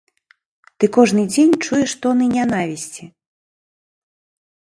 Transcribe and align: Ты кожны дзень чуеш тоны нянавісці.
Ты 0.77 0.85
кожны 0.95 1.25
дзень 1.33 1.53
чуеш 1.65 1.91
тоны 2.05 2.25
нянавісці. 2.37 3.03